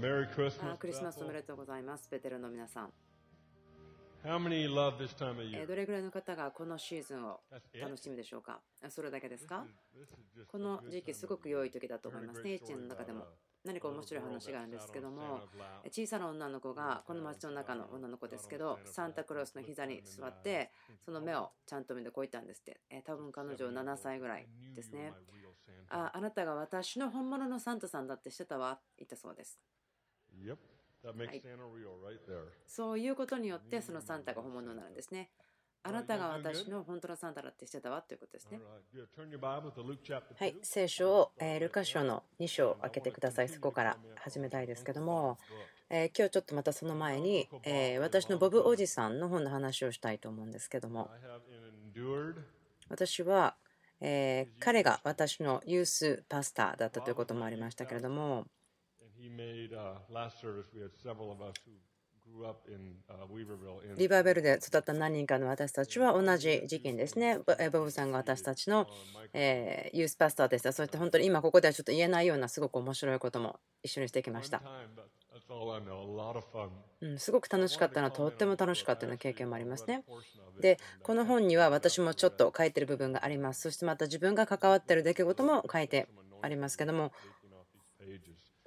[0.00, 0.76] Merry あ Christmas.
[0.76, 2.08] クリスマスおめ.でとうございます。
[2.10, 2.92] ベテルの皆さん。
[4.24, 5.66] How many love this time of えー year?
[5.66, 7.40] どれぐらいの方がこのシーズンを?
[7.80, 8.60] 楽しみでしょうか？
[8.84, 9.64] あそれだけですか？
[10.48, 12.50] この時期すごく良い.時だと思いますね。
[12.50, 13.26] 1 story 年の中でも
[13.64, 15.40] 何か面白い話があるんですけども.
[15.90, 20.70] 小さな女の子がこの町の中の女の子ですけどサンタクロースの膝に座って
[21.04, 25.12] その目をちゃんと見てこう言ったんですって、えー多分彼女7歳ぐらいですね
[25.90, 29.58] ああなたが私の本物のサンタさんだってしてたわ言ったそうです
[30.42, 30.56] Yep.
[31.04, 32.44] That makes はい Santa real right there.
[32.66, 35.30] そういうことによってそのサンタが本物なんですね
[35.84, 38.58] あなたが私の本当のサンタだってしてたわということですね
[40.38, 43.48] はい 2.、聖書を、えールカ書の2章を開けてください。
[43.48, 45.38] そこから始めたいですけども、
[45.88, 51.08] えー今日ちょっとまたその前に、えー私のボブおじさんの本の話をしたいと思うんですけども、
[52.88, 53.54] 私は、
[54.00, 58.46] えー彼が私のユースパスターだったということもありましたけれども、
[63.96, 67.38] リバーベルで育った何人かの私たちは同じ時期にですね、
[67.72, 68.86] ボブさんが私たちの、
[69.32, 70.72] えーユースパスターでした。
[70.72, 74.60] そして本当に今ここではちょっと言えないようなすごく面白いことも一緒にしてきました。
[77.00, 80.04] うん、すごく楽しかったのはとっても楽しかったような経験もありますね。
[80.60, 83.62] で、この本には私もちょっと書いてる部分があります。
[83.62, 86.08] そしてまた自分が関わってる出来事も書いて
[86.42, 87.12] ありますけども、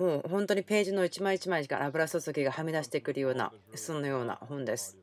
[0.01, 4.97] もう本当にページの一枚一枚から油注ぎがはみ出してくるような、そのような本です。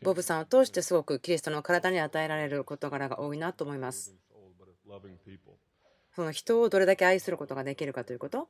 [0.00, 4.14] ボブさんを通してすごくキリストの体に与えられる事柄が多いなと思います。
[6.14, 8.48] その人をどれだけ愛することができるかということ.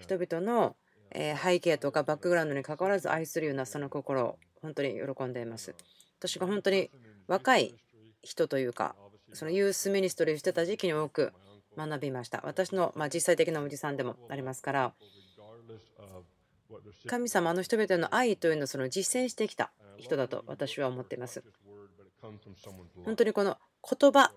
[0.00, 0.76] 人々の
[1.10, 5.74] えー背景とかバックグラウンドに関わらず愛するようなその心を本当に喜んでいます。
[6.18, 6.90] 私が本当に
[7.26, 7.74] 若い
[8.22, 8.96] 人というか、
[9.34, 11.34] そのユースミニストリーをしてた時期に多く
[11.86, 12.42] 学びました。
[12.44, 14.92] 私のまあ実際的なおじさんでもありますから、
[17.06, 21.42] 神様の人々の愛というのをその実践してきた人だと私は思っています。
[23.04, 23.56] 本当にこの
[23.88, 24.32] 言葉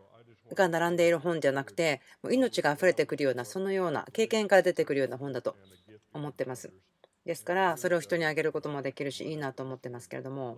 [0.54, 5.56] が並んでいる本じゃなくて、もう命が溢れてくるような、そのような経験から出てくるような本だと
[6.14, 6.72] 思ってます。
[7.26, 10.58] ですから、それを人にあげることもできるし、いいなと思ってますけれども、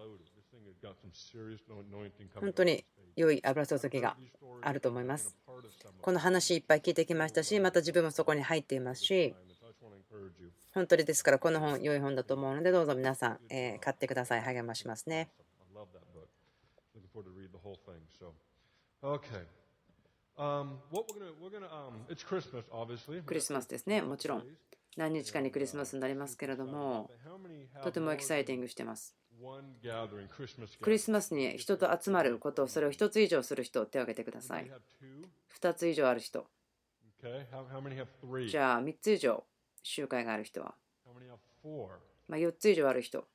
[2.40, 2.86] 本当に
[3.16, 4.18] 良い油注ぎが
[4.62, 5.36] あると思います。
[6.02, 9.36] この話いっぱい聞いてきましたし、また自分もそこに入っていますし、
[10.74, 14.42] 本当にですから、この本、良い本だと思うので、どうぞ皆さん、買ってください。
[14.42, 15.30] 励ましますね。
[23.26, 24.48] クリスマスですね、もちろん。
[24.98, 27.12] 何日間にクリスマスになりますけれども、
[27.84, 29.16] とてもエキサイティングしてます。
[30.82, 34.70] クリスマスに人と集まることをそれを1つ以上する人手を挙げてください。
[35.60, 36.46] 2つ以上ある人。
[38.50, 39.44] じゃあ3つ以上
[39.82, 40.76] 集会がある人は、
[42.28, 43.26] まあ、4つ以上ある人。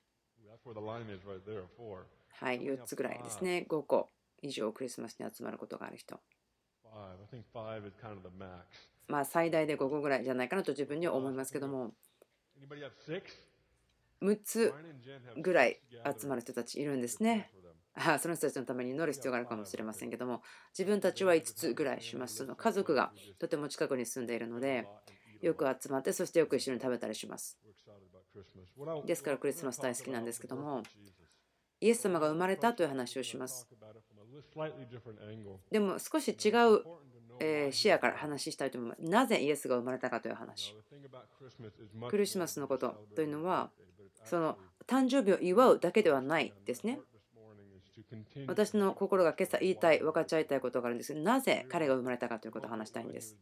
[2.33, 3.67] はい4つぐらいですね。
[3.69, 4.11] 5個
[4.43, 6.21] 以上クリスマスに集まることがある人。
[9.09, 11.93] まあ最大で5個ぐらいじゃないかなと自分には思いますけども。
[14.23, 14.75] 6つ
[15.41, 15.81] ぐらい
[16.19, 17.51] 集まる人たちいるんですね。
[18.21, 20.43] その人たちのために祈る必要があるかもしれませんけども、
[20.77, 22.37] 自分たちは5つぐらいします。
[22.37, 24.87] その家族がとても近くに住んでいるので、
[25.41, 27.59] よく集まって、そしてよく一緒に食べたりします。
[29.05, 30.83] ですからクリスマス大好きなんですけども、
[31.81, 33.69] イエス様が生まれたという話をします。
[35.71, 36.85] でも少し違う
[37.41, 39.03] え視野から話したいと思います。
[39.03, 40.75] なぜイエスが生まれたかという話。
[42.09, 43.71] クリスマスのことというのは、
[44.25, 47.01] その誕生日を祝うだけではないですね。
[48.47, 51.15] 私の心が今朝言いたい、分かち合いたいことがあるんです。
[51.15, 53.37] なぜ彼が生まれたかということを話したいんです。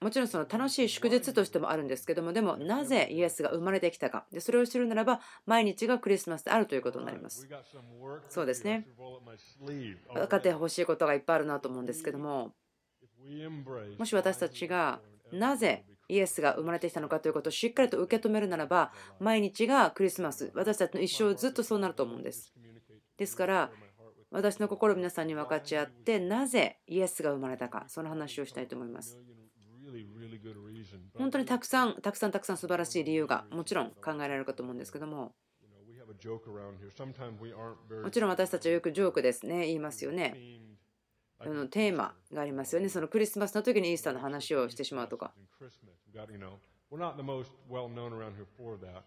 [0.00, 4.26] もちろんその楽しい祝日としてもあるんですけども、でもなぜイエスが生まれてきたか。
[4.32, 7.46] でそれを知るならば、毎日がクリスマスであるということになります。
[8.28, 8.88] そうですね
[10.12, 12.54] 分かってほしいことがいっぱいあるなと思うんですけども、
[13.98, 15.00] もし私たちが
[15.32, 22.52] なぜイエスが生まれてきたのかということをしっかりと受け止めるならば、毎日がクリスマス、私たちの一生ずっとそうなると思うんです。
[23.16, 23.70] ですから、
[24.30, 29.18] 私の心を皆さんに分かち合って、なぜイエスが生まれたか、その話をしたいと思います。
[31.14, 35.34] 本当にたくさん、たくさんたくさん素晴らしい理由がもちろん考えられるかと思うんですけども、
[38.02, 40.34] もちろん私たちはよくジョークですね、言いますよね。
[41.42, 42.88] あのテーマがありますよね。
[42.88, 45.32] そのクリスマスの時にイースターの話をしてしまうとか。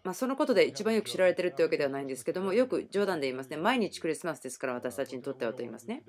[0.02, 3.56] まあ、そのことで一番よく知られてるってわけではないんですけども、よく冗談で言いますね。
[3.58, 6.02] 毎日クリスマスですから私たちにとってはと言いますね。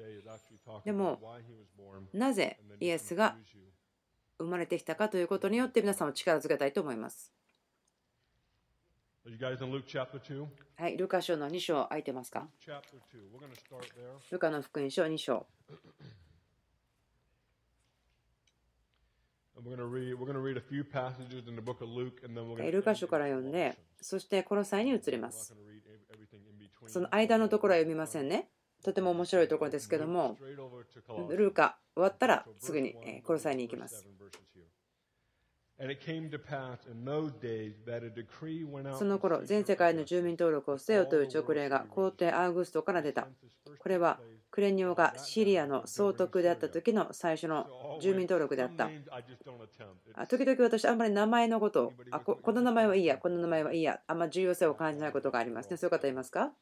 [0.85, 1.19] でも.
[2.13, 3.35] なぜイエスが
[4.39, 7.33] 生まれてきたかということによって皆さんを力づけたいと思います。
[10.77, 12.47] はい、ルカ書の2章、空いてますか？
[14.31, 15.47] ルカの福音書2章。
[22.71, 25.55] ルカ書から読んで、そして殺の際に移ります。
[26.87, 28.49] その間のところは読みませんね。
[28.83, 30.37] とても面白いところですけども、
[31.29, 32.93] ルカ終わったらすぐに
[33.23, 34.05] 殺の際に行きます。
[38.97, 43.27] その頃、全世界の住民登録をせよという勅令が皇帝アウグストから出た。
[43.79, 44.19] これは
[44.51, 48.89] クレニオがシリアの総督であった時の最初の住民登録であった。
[50.27, 55.75] 時々私、あんまり名前のことをあこ、この名前はいいや、この名前はいいや、あんま重要性を感じないことがありますね。
[55.75, 56.53] そういう方いますか？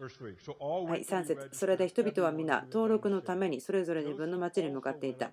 [0.00, 5.32] はい、went to 3 be 節それで人々は皆登録のためにそれぞれ自分の町に向かっていた。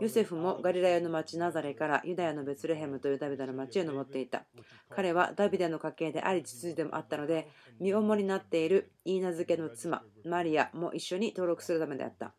[0.00, 4.44] ヨセフもガリラヤの町ナザレからユダヤのベツレヘムというダビデの町へ登っていた。
[4.88, 7.48] 彼はダビデの家系であり父でもあったので、
[7.78, 12.32] 身重になっているイーナ漬けの妻、マリアも一緒に登録するためであった。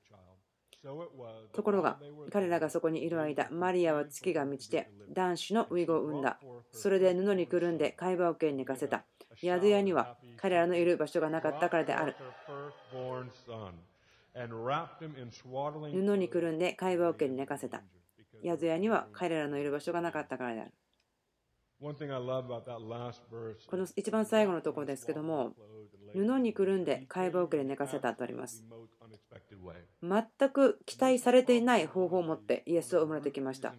[1.53, 1.99] ところが、
[2.31, 6.39] 彼らがそこにいる間、マリアは月が満ちて、男子のウイゴを産んだ。
[6.71, 9.03] それで布にくるんで会話を受けに寝かせた。
[9.35, 12.15] 宿屋には彼らのいる場所がなかったからである。
[15.91, 17.81] 布にくるんで会話を受けに寝かせた。
[18.43, 20.71] 宿屋には彼らのいる場所がなかったからである。
[23.67, 25.53] この一番最後のところですけども、
[26.13, 28.63] 布にくるんで会話を受けに寝かせたとあります。
[30.01, 33.75] 全く期待されていない方法を持ってイエスを生まれてきました。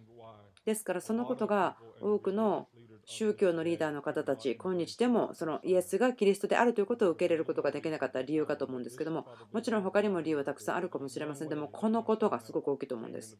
[0.65, 2.67] ですからそのことが多くの
[3.05, 11.49] 宗教のリーダーの方たち、今日でもそのイエスがキリストであるということを受け入れることができなかった理由かと思うんですけども、もちろん他にも理由はたくさんあるかもしれません。
[11.49, 13.39] でもこのことがすごく大きいと思うんです。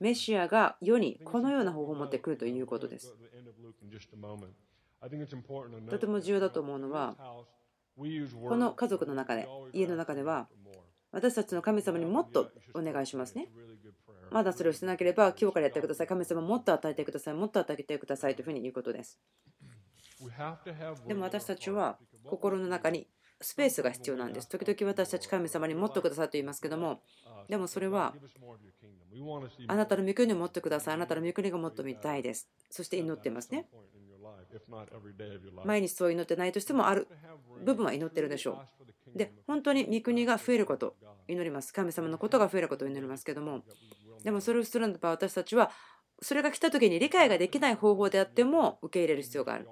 [0.00, 3.14] メシアが世にこのような方法を持ってくるということです。
[5.90, 7.16] とても重要だと思うのは、
[7.96, 10.48] この家族の中で、家の中では.
[11.12, 13.48] 私たちの神様にもっとお願いしますね。
[14.32, 16.06] まだそれをしてなければ、今日からやってください。
[16.08, 17.34] 神様もっと与えてください。
[17.34, 19.20] もっと与えてくださいというふうに言うことです。
[21.06, 23.06] でも私たちは心の中に
[23.44, 24.48] スペースが必要なんです。
[24.48, 27.02] 時々私たち神様にもっとくださいと言いますけども、
[27.48, 28.14] でもそれは
[29.68, 30.94] あなたの御国を持ってください。
[30.94, 32.48] あなたの御国がもっと見たいです。
[32.70, 33.66] そして祈っていますね。
[35.64, 37.06] 毎日そう祈ってないとしても、ある
[37.64, 38.62] 部分は祈ってるでしょ
[39.14, 39.18] う。
[39.18, 40.96] で、本当に御国が増えること、
[41.28, 41.72] 祈ります。
[41.72, 43.62] 神様のことが増えることを祈りますけども、
[44.22, 45.70] でもそれをするならば私たちは、
[46.22, 49.68] それが来た時に理解ができない方法であっても受け入れる必要がある。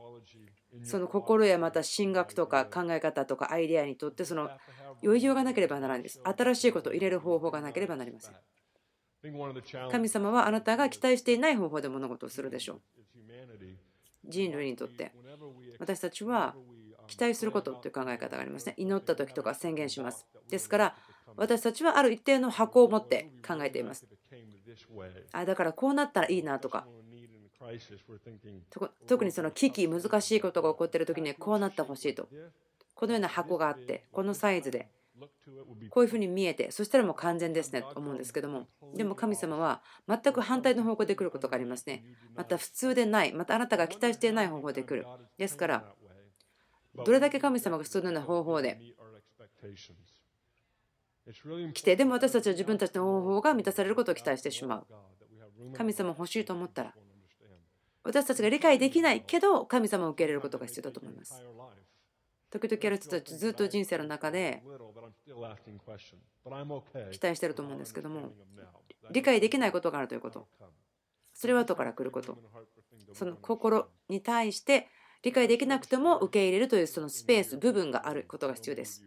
[0.85, 4.51] その心やまた神学とか考え方とかアイデアにとってその
[5.03, 6.21] 余裕がなければならないんです。
[6.25, 8.35] 新しいことを入れる方法がなければなりません。
[9.91, 12.81] 神様はあなたが期待していない方法で物事をするでしょう。
[14.25, 15.13] 人類にとって。
[15.79, 16.55] 私たちは
[17.07, 18.75] 期待することという考え方がありますね。
[18.77, 20.27] 祈った時とか宣言します。
[20.49, 20.97] ですから
[21.37, 24.07] 私たちはある一定の箱を持って考えています。
[25.33, 26.87] あだからこうなったらいいなとか
[29.07, 32.29] 特にその危機難しいことが起こっている時にはこうなってほしいと。
[32.95, 34.89] このような箱があってこのサイズで
[35.91, 38.69] こういうふうに見えてそしたらもう完全ですねと思うんですけども。
[38.95, 42.05] でも神様は全く反対の方向で来ることがありますね。
[42.35, 45.07] また普通でないまたあなたが期待していない方法で来る。
[45.39, 45.95] ですから
[46.95, 48.79] どれだけ神様が普通のような方法で
[51.73, 54.87] 来てでも私たちは自分たちの方法が満たされることを期待してしまう。
[55.73, 56.95] 神様欲しいと思ったら.
[58.05, 61.43] 私たちが理解できないけど神様を受け入れることが必要だと思います。
[62.51, 64.63] 時々ある人たちずっと人生の中で
[67.11, 68.33] 期待してると思うんですけども
[69.11, 70.47] 理解できないことがあるということ。
[71.33, 72.37] それは後から来ること。
[73.15, 74.89] その心に対して
[75.23, 79.05] 理解できなくても受け入れるというそのスペース部分があることが必要です。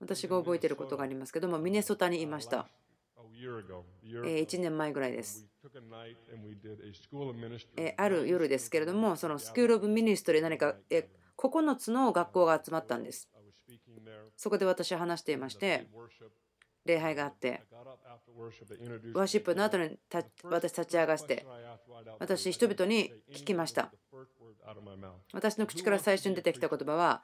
[0.00, 2.68] 私が覚えてることがありますけどもミネソタにいました。
[4.04, 5.46] 1年前ぐらいです。
[7.96, 10.76] ある夜ですけれども、その School of Ministry、何か
[11.36, 13.28] 9つの学校が集まったんです。
[14.36, 15.88] そこで私は話していまして、
[16.84, 17.62] 礼拝があって、
[19.14, 19.98] ワーシップの後に
[20.44, 21.46] 私立ち上がって、
[22.18, 23.92] 私、人々に聞きました。
[25.32, 27.22] 私の口から最初に出てきた言葉は、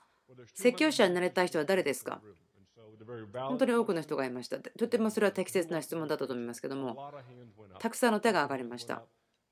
[0.55, 2.23] 説教者になれたい人は誰ですか
[3.49, 4.59] 本当に多くの人がいました。
[4.59, 7.13] とてもそれは適切な質問だったと思いますけども.
[7.79, 9.03] たくさんの手が上がりました。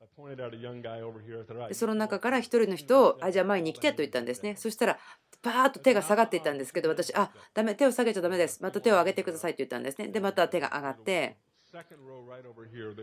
[0.01, 1.39] I pointed out a young guy over here.
[1.39, 4.55] I said, "All right, でその中から一人の人を、あ、じゃあ前に来てと言ったんですね。
[4.57, 4.99] そしたら、
[5.43, 8.63] バーッと手が下がっていったんですけど、私、あ、ダメ、手を下げちゃダメです。
[8.63, 10.09] また手を上げてくださいと言ったんですね。
[10.09, 11.37] で、また手が上がって、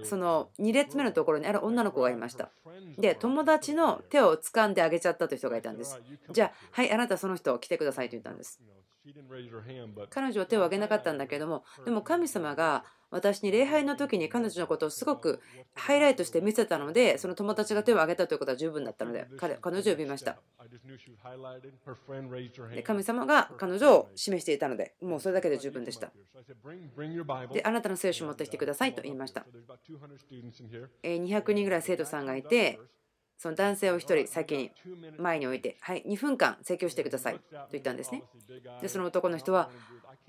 [0.03, 2.49] その2列目のところにある女の子がいました。
[2.97, 5.99] で、友達の手を掴んであげちゃったという人がいたんです。
[6.31, 8.59] じゃあ、はい、あなたその人来てくださいと言ったんです。
[10.09, 15.39] 彼女は手を挙げなかったんだけども、でも神様が私に礼拝の時に彼女のことをすごく
[15.73, 20.35] ハイライトして見せたので、その友達が手を挙げたということは十分だったので、彼彼女を呼びました。
[22.75, 26.11] で神様が彼女を示していたので、もうそれだけで十分でした。
[27.53, 29.45] で、あなたの聖書を持ってきてくださいと言いました。
[31.01, 32.81] 200人ぐらい生徒さんがいて、
[33.37, 34.71] その男性を1人先に
[35.17, 37.41] 前に置いて、はい、2分間説教してくださいと
[37.73, 38.23] 言ったんですね。
[38.81, 39.69] で、その男の人は、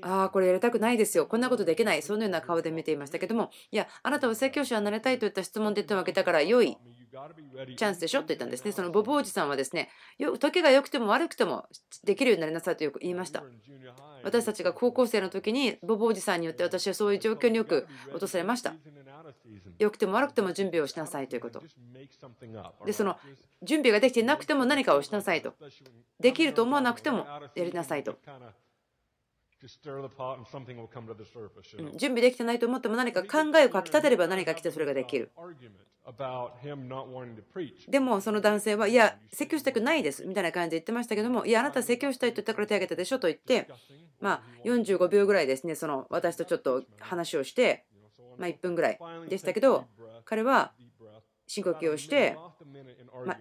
[0.02, 6.76] ああ、これやりたくないですよ、こんなことできない、そのような顔で見ていましたけども、いや、あなたは説教師はなれたいといった質問で手を挙げたから良い
[7.76, 8.20] チャンスでしょ？
[8.20, 8.72] と言ったんですね。
[8.72, 9.88] そのボブおじさんはですね、
[10.38, 11.66] 時が良くても悪くても
[12.04, 13.42] できるようになりなさいとよく言いました。
[14.22, 18.74] 私たちが高校生の時にボブおじさんによって私はそういう状況によく落とされました。
[19.78, 21.62] 良くても悪くても準備をしなさいということ。
[22.84, 23.16] で、その
[23.62, 25.54] 準備ができていなくても何かをしなさいと。
[26.20, 28.18] できると思わなくてもやりなさいと。
[31.96, 35.30] 準備できてないと思っても何か考えをかきたてれば何か来てそれができる。
[37.88, 43.68] でもその男性はいや説教したくないですみたいな感じで言ってましたけどもいやあなた説教したいと言ったから手を挙げたでしょと言って
[44.20, 47.86] まあ45秒ぐらいですねその私とちょっと話をして
[48.38, 49.86] まあ1分ぐらいでしたけど
[50.24, 50.72] 彼は
[51.48, 52.36] 深呼吸をして
[53.24, 53.36] ま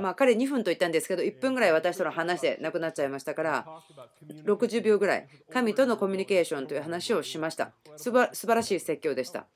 [0.00, 3.66] まあ彼2分と言ったんですけど1分ぐらい私との話でなくなっちゃいましたから
[4.44, 7.72] 60秒ぐらい神とのコミュニケーションという話をしました。
[7.96, 9.46] 素晴らしい説教でした。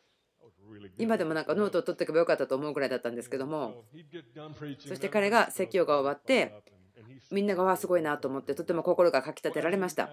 [0.99, 3.85] 今でもなんかノートを取っておけばよかったと思うぐらいだったんですけども
[4.79, 6.55] そして彼が説教が終わって
[7.31, 10.11] みんながわあすごいなと思ってとても心がかきたてられました。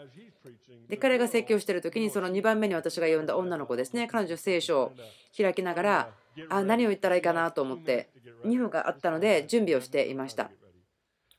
[0.88, 4.08] で彼が説教してる時にその2番目に私が呼んだ女の子ですね。
[4.08, 4.92] 彼女聖書を
[5.36, 6.10] 開きながら
[6.50, 8.10] あ何を言ったらいいかなと思って
[8.46, 10.52] 2分があったので準備をしていました。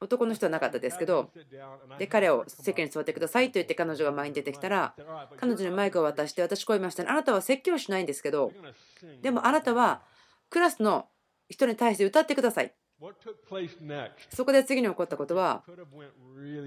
[0.01, 1.31] 男の人はなかったですけど
[1.99, 4.95] で彼を席に座ってくださいと言って彼女が前に出てきたら
[5.37, 7.09] 彼女にマイクを渡して私こう言いましたね。
[7.11, 8.53] あなたは説教しないんですけど
[9.23, 10.03] でもあなたは
[10.51, 11.09] クラスの
[11.49, 12.73] 人に対して歌ってください。
[14.31, 15.63] そこで次に起こったことは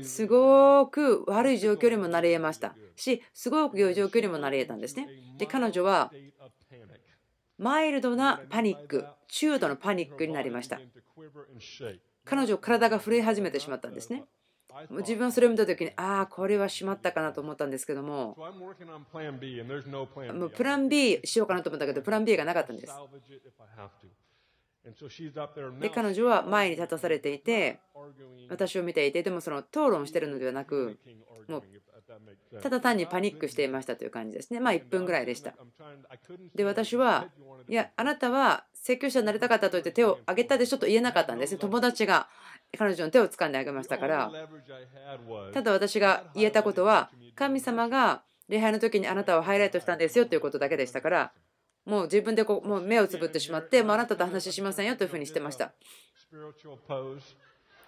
[0.03, 2.75] すごく悪い状況にもなり得ました。
[2.95, 5.07] しすごく良い状況にもなり得たんですね。
[5.37, 6.11] で彼女は
[7.57, 10.79] マイルドなパニック中度のパニックになりました。
[12.23, 14.23] 彼女体が震え始めてしまったんですね。
[14.91, 18.35] 自分はそれを見た時にああこれはしまったかなと思ったんですけども。
[20.33, 22.93] もうプラン B しようかなと思ったけどプラン B がなかったんです
[25.79, 27.79] で彼女は前に立たされていて
[28.49, 30.97] 私を見ていてでもその討論してるのではなく
[31.47, 31.63] もう
[32.61, 34.59] ただ単にパニックしていましたという感じですね。
[34.59, 35.53] まあ1分ぐらいでした。
[36.53, 37.27] で私は
[37.69, 42.27] いやあなたは説教者になりたかったと言って手を挙げたでしょと言えなかったんです友達が
[42.77, 44.31] 彼女の手を掴んであげましたから
[45.53, 51.31] ただ私が言えたことは神様が礼拝の時にあなたをハイライトしたんですよということだけでしたから
[51.85, 55.73] もう自分でこうもう目をつぶってしまって、もうあなたと話しませんよというふうにしてました。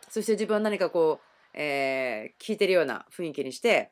[0.09, 3.91] そして自分は何かこう、えー、聞いてるような雰囲気にして、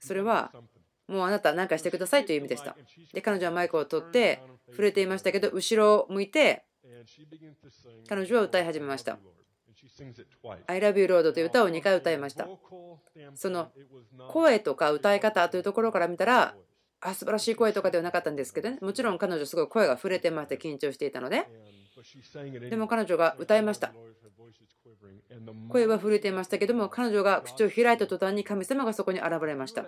[0.00, 0.52] それは
[1.08, 2.76] もうあなた何かしてくださいという意味でした。
[3.12, 6.64] で、彼女はマイクを取って触れていましたけど、後ろを向いて、
[8.08, 9.18] 彼女は歌い始めました。
[10.66, 12.46] I love you Lord という歌を2回歌いました。
[13.34, 13.70] その
[14.28, 16.54] 声とか歌い方というところから見たら、
[17.00, 18.78] あ素晴らしい声とかではなかったんですけどね。
[18.80, 21.46] もちろん彼女すごい声が触れてまして緊張していたので。
[22.70, 23.92] でも彼女が歌いました。
[25.68, 29.84] 声は震えていましたけども彼女が口を開いた途端に神様がそこに現れました。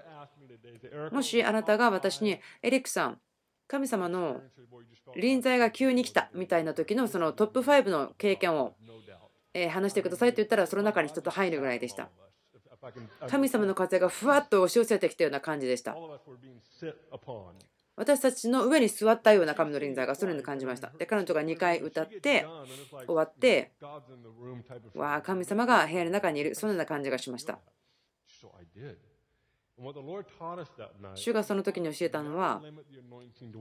[1.10, 3.20] もしあなたが私にエリックさん
[3.66, 4.40] 神様の
[5.16, 8.74] 臨在が急に来たみたいな時のそのトップ5の経験を
[9.70, 12.08] 話してくださいと言ったらその中に一つ入るぐらいでした。
[13.28, 15.96] 神様の風がふわっと押し寄せてきたような感じでした。
[17.96, 20.90] 私たちの上に座ったような神の臨在がそれに感じました。
[20.96, 22.46] で、彼女が2回歌って
[23.06, 23.72] 終わって、
[24.94, 27.58] わあ、神様が部屋の中にいる、そんな感じがしました。
[31.14, 32.62] 主がその時に教えたのは、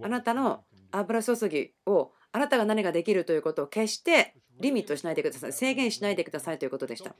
[0.02, 5.54] あなたの油注ぎを、あなたが何ができるということを決してリミットしないでください。
[5.54, 7.16] 制限しないでくださいということでした。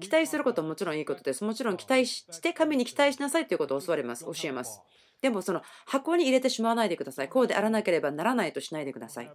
[0.00, 1.44] 期待することももちろんいいことです。
[1.44, 4.24] もちろん期待して神に期待しなさいということを教わります。
[4.24, 4.82] 教えます。
[5.22, 7.28] でもその箱に入れてしまわないでください。
[7.28, 9.30] こうであらなければならないとしないでください。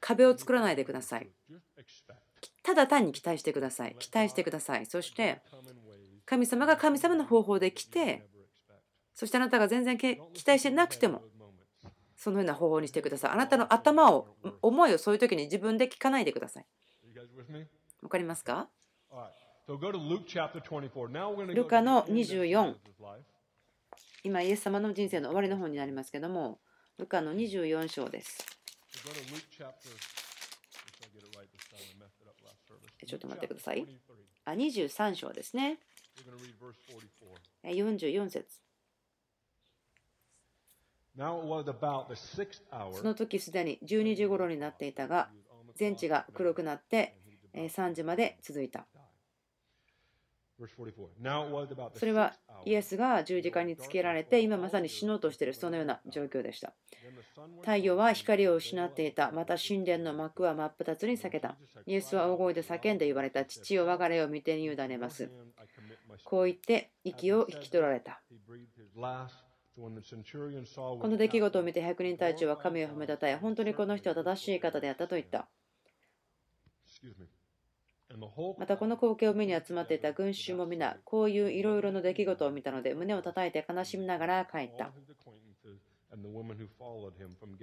[0.00, 1.28] 壁を作らないでください。
[2.62, 3.96] ただ単に期待してください。
[3.98, 4.86] 期待してください。
[4.86, 5.40] そして
[6.24, 8.26] 神様が神様の方法で来て
[9.14, 11.22] そしてあなたが全然期待してなくても
[12.20, 13.30] そのような方法にしてください。
[13.30, 14.28] あなたの頭を、
[14.60, 16.66] 思いをそういう時に自分で聞かないでください。
[18.02, 18.68] わかりますか？
[21.54, 22.74] ルカの24。
[24.22, 26.60] 今、イエス様の人生の終わりの本になりますけども、
[26.98, 28.46] ルカの24章です。
[33.06, 33.86] ちょっと待ってください。
[34.44, 35.78] あ、23章ですね。
[37.64, 38.60] 44節。
[42.92, 45.30] その時すでに12時頃になっていたが、
[45.76, 47.16] 全地が黒くなって
[47.54, 48.86] 3時まで続いた。
[51.98, 52.34] それは
[52.66, 56.74] イエスが十字架につけられて今まさに死のうとしているそのような状況でした。
[57.62, 59.32] 太陽は光を失っていた。
[59.32, 61.56] また神殿の幕は真っ二つに裂けた。
[61.86, 63.46] イエスは大声で叫んで言われた。
[63.46, 65.30] 父よ我が霊を見てに委ねます。
[66.24, 68.20] こう言って息を引き取られた。
[71.00, 75.48] この出来事を見て百人隊長は神を褒めたたえ、本当にこの人は正しい方であったと言った。
[78.58, 84.92] またこの光景を目に集まっていた群衆も皆、こういういろいろな出来事を見たので、胸を叩いて悲しみながら帰った。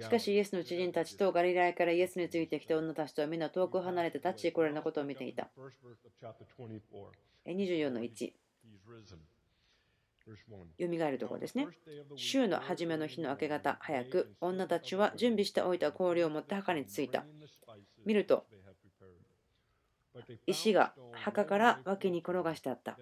[0.00, 5.50] しかし、イエスの知人たちとガリラヤからイエスについてきた女たちとは皆遠く離れて立ちこれのことを見ていた。
[7.46, 8.32] 24の1。
[10.78, 11.68] よみがえるところですね。
[12.16, 17.24] 週の初めの日の明け方、早く、女たちは準備しておいた氷を持って墓に着いた。
[18.04, 18.46] 見ると、
[20.46, 22.98] 石が墓から脇に転がしてあった。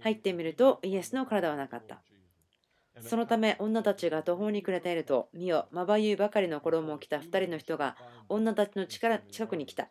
[0.00, 2.02] 入ってみると、イエスの体はなかった。
[3.00, 7.96] そのため女たちが途方に暮れていると、見よ、まばゆいばかりの衣を着た2人の人が
[8.28, 9.88] 女たちの力近くに来た。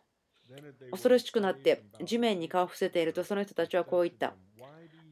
[0.90, 4.34] 恐ろしくなって地面に顔を伏せているとその人たちはこう言った。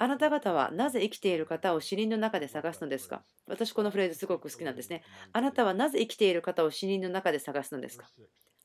[0.03, 3.23] あなた方はなぜ生きている方を死人の中で探すのですか？
[3.47, 5.03] 私このフレーズすごく好きなんですね。
[5.35, 8.07] あなたはなぜ生きている方を死人の中で探すのですか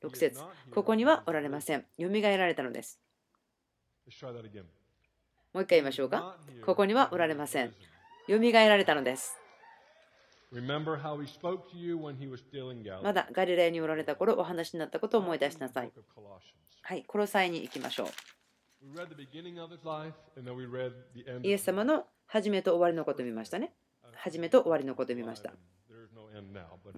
[0.02, 0.42] ?6 節
[0.74, 1.86] ここにはおられません。
[1.98, 3.02] よみがえられたのです。
[5.54, 6.38] もう一回言いましょうか？
[6.66, 7.74] ここにはおられません。
[8.30, 9.38] よみがえられたのです。
[13.04, 15.92] まだガリレーにおられた頃お話になったことを思い出しなさい。
[16.82, 18.08] はい、コロサイに行きましょう。
[21.44, 23.74] イエス様の始めと終わりのことを見ましたね。
[24.14, 25.54] 始めと終わりのことを見ました。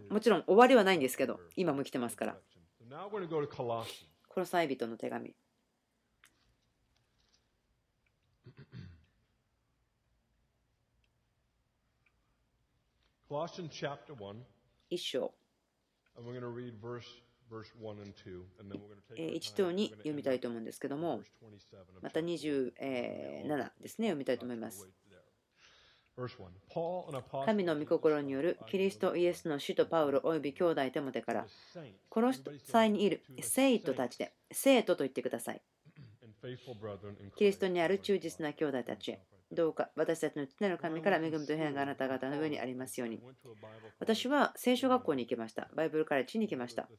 [0.09, 2.37] もちろん終わりはないんですけど、今も来てますから。
[4.27, 5.33] コロサイ人の手紙。
[14.89, 15.33] 一章。
[17.49, 21.21] 1と2読みたいと思うんですけども、
[22.01, 24.87] また27ですね、読みたいと思います。
[27.45, 31.45] 神の御心によるキリストイエスの使徒パウロおよび兄弟テモテから、
[32.09, 32.33] この
[32.65, 35.61] 際にいる生徒たちで、生徒と言ってください。
[37.35, 39.21] キリストにある忠実な兄弟たちへ。
[39.51, 43.21] どうか私たちの父なる神から恵みと平安があなた方の上にありますように。
[43.99, 45.69] 私は聖書学校に行きました。
[45.75, 46.89] バイブルカレッジに行きました。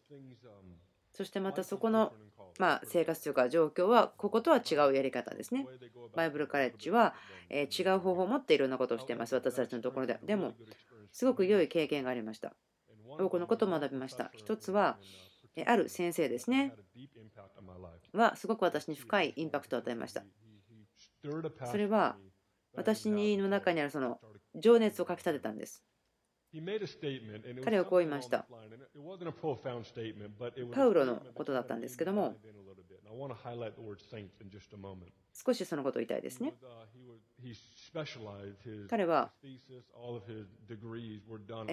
[1.12, 2.12] そしてまたそこの
[2.58, 5.66] まあ生活というか状況はこことは違うやり方ですね。
[6.14, 7.14] バイブルカレッジは
[7.50, 9.34] 違う方法を持っていろんなことをしています。
[9.34, 10.18] 私たちのところで。
[10.22, 10.54] でも、
[11.12, 12.54] すごく良い経験がありました。
[13.18, 14.30] 多くのことを学びました。
[14.34, 14.98] 一つは、
[15.66, 16.72] ある先生ですね。
[18.12, 20.24] はすごく私に深いインパクトを与えました。
[21.66, 22.16] それは
[22.78, 24.20] 私の中にあるその
[24.54, 25.84] 情熱をかきたてたんです。
[27.62, 28.46] 彼はこう言いました。
[30.72, 32.36] パウロのことだったんですけども、
[35.34, 36.54] 少しそのことを言いたいですね。
[38.88, 39.30] 彼は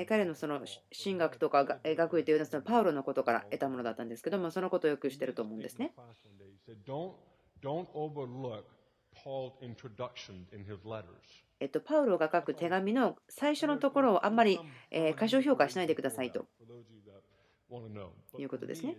[0.06, 0.62] 彼のその
[1.04, 5.94] 神学とか学位というのはそのパウロのことから得たものだったんですけども、そのことをよくしてると思うんですね。
[11.60, 14.60] えっと、パウロが書く手紙の最初のところをあんまり、
[14.91, 16.45] え過小評価しないでくださいと
[18.38, 18.97] いうことですね。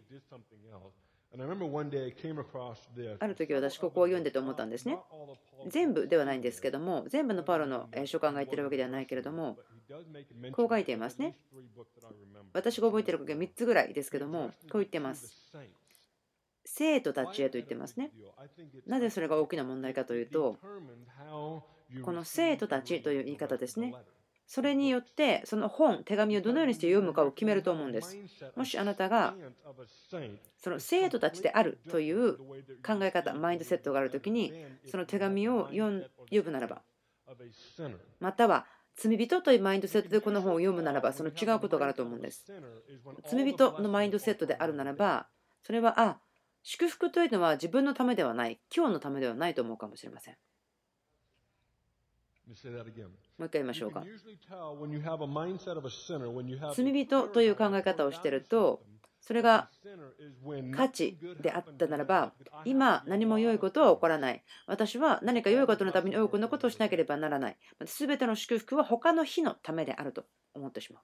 [3.18, 4.98] ある時私ここを読んでと思ったんですね。
[5.68, 9.58] 全部ではないんですけども、全部のパウロの書簡が言ってるわけではないけれども、
[10.52, 11.36] こう書いていますね。
[12.54, 15.52] 私が覚えていることは3つぐらいですけども、こう言ってます。
[16.66, 18.10] 生徒たちへと言ってますね。
[18.86, 20.58] なぜそれが大きな問題かというと、
[22.02, 23.94] この生徒たちという言い方ですね。
[24.48, 28.18] それによってその本、手紙をどのようにして読むかを決めると思うんです。
[28.56, 29.34] もしあなたが
[30.58, 34.52] その生徒たちであるという考え方、マインドセットがあるときに
[34.90, 36.82] その手紙を読むならば、
[38.20, 42.46] または罪人というマインドセットでこの本を読むならば、その違うことがあると思うんです。
[43.28, 45.28] 罪人のマインドセットであるならば、
[45.62, 46.20] それは、あ、
[46.68, 50.34] 祝福というのは自分のためではない、今日のためではないと思うかもしれません。
[53.38, 54.02] もう一回言いましょうか。
[56.74, 58.82] 罪人という考え方をしていると、
[59.20, 59.70] それが
[60.74, 62.32] 価値であったならば、
[62.64, 64.42] 今何も良いことは起こらない。
[64.66, 67.56] 私は何か良いことのために多くのことをしなければならない。
[67.84, 71.02] すべての祝福は他の日のためであると思ってしまう。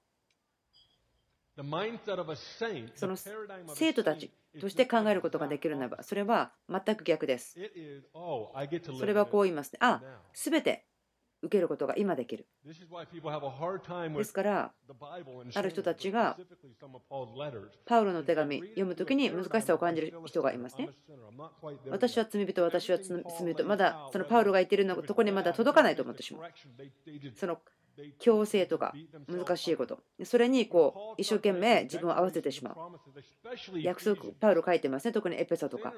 [2.95, 3.17] その
[3.75, 7.59] 生徒たちとして考えることができるならば、それは全く逆です。
[8.99, 9.79] それはこう言いますね。
[9.83, 10.87] あ、すべて
[11.43, 12.47] 受けることが今できる。
[12.65, 12.73] で
[14.25, 14.73] すから、
[15.55, 16.39] ある人たちが
[17.85, 20.89] パウロの手紙読むときに難しさを感じる人がいますね。
[21.91, 23.23] 私は罪人、私は罪
[23.55, 26.53] 人、まだそのパウロが言っているのところにまだ届かないと思ってしまう。
[27.35, 27.61] その
[28.19, 28.95] 強制とか
[29.29, 32.77] 難しいこと、それにこう一生懸命自分を合わせてしまう。
[33.79, 35.93] 約束、パウロ書いてますね、特にエペソとか。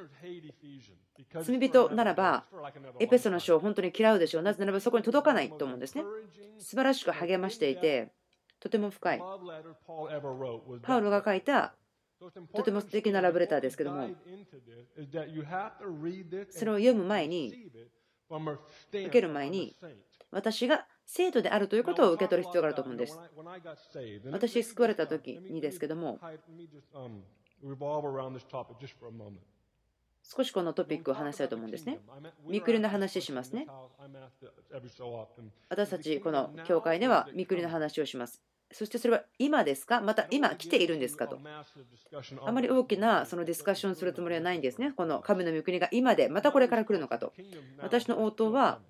[1.43, 2.45] 罪人ならば、
[3.01, 4.43] エペソの書を本当に嫌うでしょう。
[4.43, 6.05] なぜならばそこに届かないと思うんですね。
[6.59, 8.13] 素晴らしく励ましていて、
[8.61, 9.23] とても深い。
[10.83, 11.75] パウロが書いた
[12.55, 14.09] とても素敵なラブレターですけども、
[16.51, 17.71] それを読む前に、
[18.91, 19.77] 受ける前に、
[20.31, 23.19] 私が生徒であるということを受け取る必要があると思うんです。
[24.31, 26.19] 私、救われた時にですけども、
[30.23, 32.01] 少しこのトピックを話したいと思うんですね。
[32.49, 33.67] みくりの話しますね。
[35.69, 38.43] 私たち、この教会ではみくりの話をします。
[38.73, 40.01] そしてそれは今ですか？
[40.01, 41.29] また今来ているんですか？
[41.29, 41.39] と。
[42.45, 44.93] あまり大きなそのディスカッションするつもりはないんですね。
[44.97, 47.33] この神の御国が今でまたこれから来るのかと。
[47.79, 48.81] 私の応答は、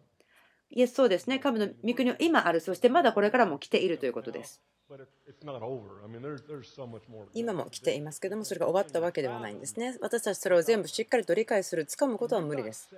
[0.76, 1.38] イエスそうですね。
[1.38, 2.60] 神の御国は今ある。
[2.60, 4.60] そしてまだこれからも来ているということです。
[7.32, 9.96] 今も来ていますけども、それが終わったわけではないんですね。
[10.00, 12.90] 私たちそれを全部しっかりと理解する、つかむことは無理です。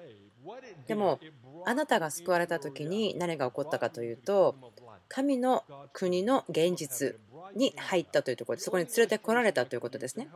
[0.87, 1.21] でも、
[1.67, 4.57] あなたが救われた時に何が起こったかというと、
[5.09, 5.63] 神の
[5.93, 7.15] 国の現実
[7.55, 10.29] に入ったというところで、そこに連れてこられたということですね。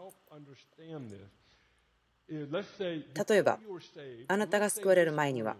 [2.30, 3.58] 例えば、
[4.28, 5.56] あなたが救われる前には、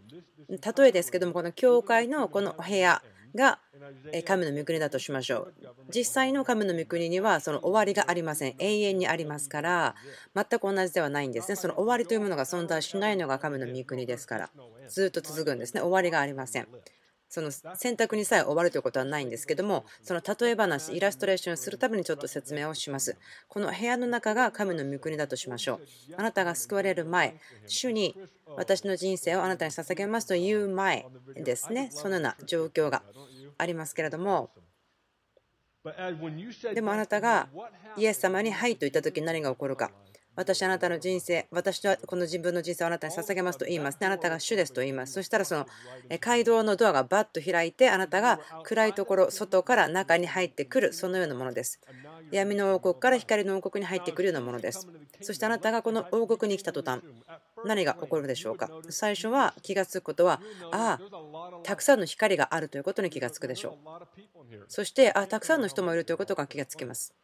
[0.49, 3.03] 例えですけども、この教会のこのお部屋
[3.35, 3.59] が
[4.25, 5.55] 神の御国だとしましょう。
[5.93, 8.55] 実際の神の御国にはその終わりがありません。
[8.59, 9.95] 永遠にありますから、
[10.35, 11.57] 全く同じではないんですね。
[11.57, 14.51] その終わりというものが存在しないのが神の御国ですから、
[14.89, 15.81] ずっと続くんですね。
[15.81, 16.69] 終わりがありません。
[17.31, 23.17] その選択にさえ終わるということはないんですけども、その例え話、イラストレーションをするためにちょっと説明をします。
[23.47, 25.81] この部屋の中が神の御国だとしましょう。
[26.17, 27.37] あなたが救われる前、
[27.69, 28.17] 主に
[28.57, 33.05] 私の人生をあなたに捧げますという前ですね、そのような状況が
[33.59, 34.51] ありますけれども、
[36.75, 37.49] でもあなたが
[37.97, 39.93] イエス様にはいと言った時に何が起こるか。
[40.37, 43.99] 私あなたの人生、私はこの自分の人生をあなたに捧げますと言います。
[44.01, 45.13] あなたが主ですと言います。
[45.13, 45.67] そしたらその
[46.21, 51.81] 街道のドアがバッと開いて、あなたが暗いところ、外から中に入ってくる、そのようなものです。
[52.31, 54.87] 闇の王国から光の王国に入ってくるようなものです。
[55.21, 57.03] そしてあなたがこの王国に来た途端、
[57.65, 58.71] 何が起こるでしょうか。
[58.89, 60.41] 最初は気がつくことは、
[60.73, 64.65] ああ、たくさんの光があるということに気がつくでしょう。
[64.69, 67.15] そして、ああ、たくさんの人もいるということが気がつきます。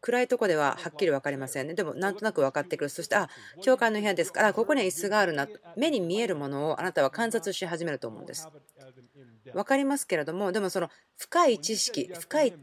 [0.00, 1.74] 暗いとこでははっきり分かりませんね。
[1.74, 2.88] でもなんとなく分かってくる。
[2.88, 3.28] そして、あ、
[3.62, 5.48] 教会の部屋ですから、ここには椅子があるな。
[5.76, 8.48] 目に見えるものをあなたは観察し始めると思うんです。
[9.52, 12.54] 分かりますけれども、でもその深い知識、深い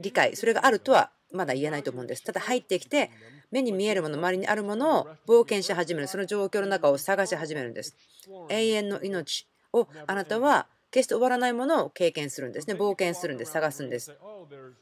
[0.00, 2.24] 理解、それがあるとはまだ言えないと思うんです。
[2.24, 3.10] ただ入ってきて、
[3.50, 6.08] 目に見えるもの、周りにあるものを冒険し始める。
[6.08, 7.96] その状況の中を探し始めるんです。
[8.50, 12.74] 永遠の命をあなたは決して終わらないものを経験するんですね。
[12.74, 13.52] 冒険するんです。
[13.52, 14.16] 探すんです。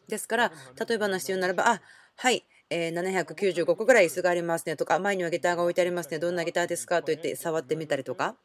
[0.08, 0.52] ですから、
[0.88, 1.82] 例えば話するならば、あ
[2.16, 8.36] はい、え795個ぐらい椅子がありますねとか、前にはギターが置いてありますね、どんなギターですかと言って触ってみたりとか。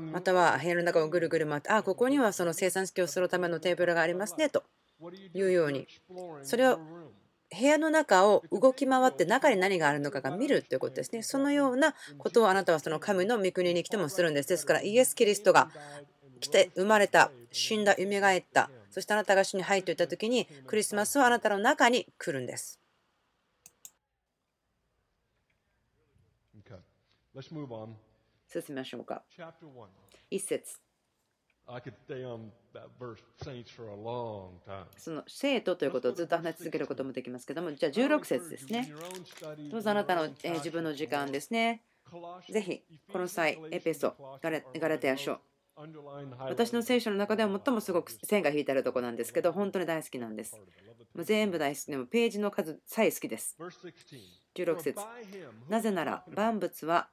[0.00, 4.64] または部屋の中をぐるぐる回って、あ、ここにはその生産式をするためのテーブルがありますねと
[5.34, 5.88] いうように、
[6.42, 6.78] それを
[7.50, 11.22] 部屋の中を動き回って中に何があるのかが見るということですね。
[11.22, 14.48] そのようなことをあなたはその神の御国に来てもするんです。
[14.48, 15.70] ですからイエス・キリストが
[16.40, 22.80] 来て生まれた、死んだ、蘇った、そしてあなたが主に入っていった時に、クリスマスはあなたの中に来るんです。
[28.50, 29.22] 進みましょうか。
[30.30, 30.87] 一節。
[34.96, 38.90] その生徒ということをずっと話し続けることもできますけども、じゃあ16節ですね。
[39.70, 41.82] どうぞあなたの自分の時間ですね。
[42.50, 44.50] ぜひ、この際、エペソ、ガ
[44.88, 45.40] ラテヤ書、
[46.40, 50.56] 私の聖書の中では最もすごく線が引いてあるところなんですけど、本当に大好きなんです。
[51.14, 53.56] もう全部大好きでもページの数さえ好きです。
[54.56, 55.00] 16節
[55.68, 57.10] なぜなら 万物は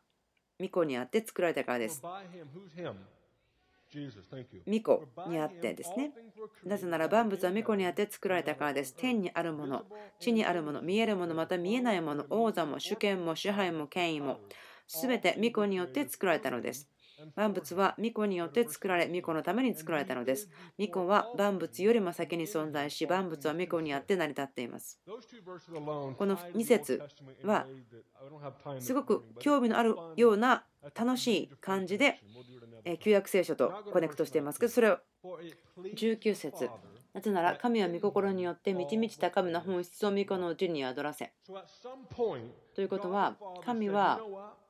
[0.59, 2.01] 御子にあって作られたからです。
[4.67, 6.13] 御子にあってですね。
[6.63, 8.95] なぜなら万物は巫女にあって作られたからです。
[8.95, 9.85] 天にあるもの、
[10.19, 14.41] 地にあるもの、見えるもの、また見えないもの、王座も主権も支配も権威も、
[14.87, 16.89] すべて巫女によって作られたのです。
[17.35, 20.49] 万物は御子によって作られ、御子のために作られたのです。
[20.79, 24.99] 御子は万物よりも先に存在し、万物は御子にあって成り立っています。
[25.05, 25.19] こ
[26.25, 27.01] の2節
[27.43, 27.67] は、
[28.79, 32.19] すごく興味のあるような楽しい感じで、
[32.99, 34.99] 旧約聖書とコネクトしていますけど、それを
[35.95, 36.69] 19節
[37.15, 41.31] なぜなら神は御心によって満ち満ちた神の本質を御子のうちに宿らせ。
[42.75, 44.19] ということは、神は、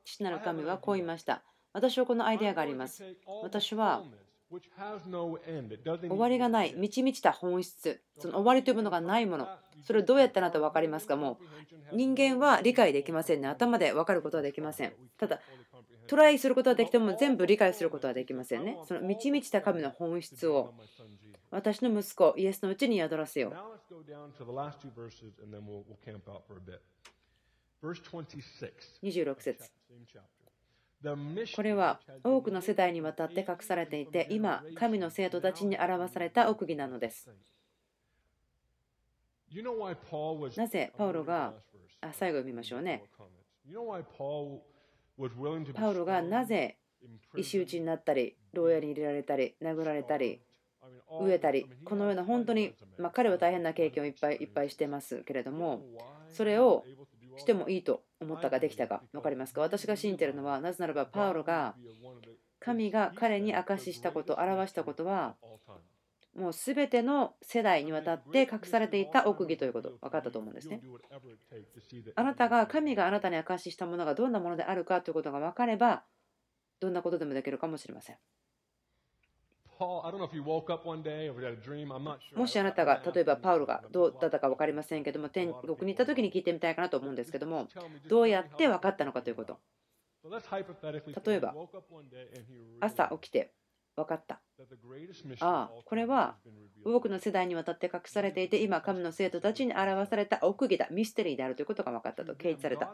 [0.03, 1.41] 父なる神はこう言いました。
[1.75, 3.03] 私はこのアイデアがあります。
[3.43, 4.01] 私は
[4.49, 9.49] 終わりがない、満ち満ちた本質、その終わりというものがないもの、
[9.83, 11.17] それをどうやったらと分かりますか？
[11.17, 11.37] も
[11.91, 13.49] う人間は理解できませんね。
[13.49, 14.93] 頭で分かることはできません。
[15.17, 15.41] ただ、
[16.07, 18.77] トライすることはできても全部理解することはできませんね。
[18.87, 20.73] その満ち満ちた神の本質を
[21.51, 23.53] 私の息子イエスのうちに宿らせよう。
[29.03, 29.69] 26節
[31.55, 37.29] これは多くの世代にわたって隠されていて、今、神の生徒たちに表された奥義なのです。
[40.57, 41.53] なぜパウロが、
[42.01, 43.03] あ最後読みましょうね。
[45.73, 46.77] パウロがなぜ
[47.35, 50.41] 石打ちになったり、牢屋に入れられたり、殴られたり、
[51.09, 55.81] 飢えたり、このような本当に、まあ、彼は大変な経験をいっぱいいっぱいしてますけれども、
[56.29, 56.83] それを
[57.37, 59.61] してもいいと思ったかできたか分かりますか？
[59.61, 61.75] 私が信じているのはなぜならばパウロが
[62.59, 65.35] 神が彼に証ししたこと表したことは
[66.35, 69.91] もう全ての世代にわたって隠されていた奥義ということ。
[70.01, 70.81] 分かったと思うんですね。
[72.15, 76.03] あなたが神があなたに証ししたものがどんなものであるかということが分かれば
[76.81, 78.17] どんなことでもできるかもしれません
[82.35, 87.67] もしあなたが例えばパウロがどうだったか分かりませんけども天国に行った時に聞いてみたいかなと思うんですけども
[88.07, 89.59] どうやって分かったのかということ。
[91.25, 91.53] 例えば
[92.81, 93.53] 朝起きて
[93.95, 94.41] 分かった。
[95.41, 96.35] ああこれは
[96.83, 102.93] 多くの世代にわたって隠されていて今神の生徒たちに表された奥義だミステリーであるということが分かったと掲示された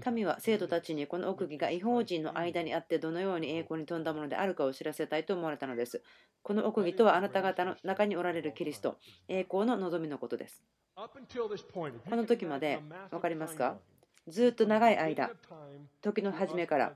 [0.00, 6.02] 神は生徒たちにこの奥義が違法人の間にあってどのように栄光に富んだものであるかを知らせたいと思われたのです。
[6.42, 8.96] この奥義とはあなた方の中におられるキリスト、
[9.28, 10.62] 栄光の望みのことです。
[10.96, 11.08] こ
[12.16, 13.76] の時まで分かりますか？
[14.26, 15.30] ずっと長い間、
[16.02, 16.92] 時の初めから